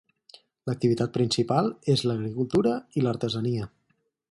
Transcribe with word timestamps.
L'activitat 0.69 1.13
principal 1.17 1.69
és 1.95 2.03
l'agricultura 2.11 2.73
i 3.01 3.05
l'artesania. 3.07 3.71